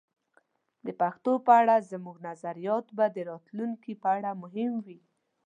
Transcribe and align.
د 0.85 0.87
پښتو 1.01 1.31
په 1.45 1.51
اړه 1.61 1.75
زموږ 1.91 2.17
نظریات 2.27 2.85
به 2.97 3.05
د 3.15 3.17
راتلونکي 3.29 3.91
لپاره 3.95 4.29
مهم 4.43 4.73
وي. 4.85 4.99